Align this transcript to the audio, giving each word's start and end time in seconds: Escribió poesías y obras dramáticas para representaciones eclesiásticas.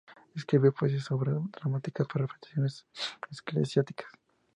Escribió 0.35 0.71
poesías 0.73 1.11
y 1.11 1.13
obras 1.13 1.37
dramáticas 1.51 2.07
para 2.07 2.23
representaciones 2.25 2.87
eclesiásticas. 3.31 4.07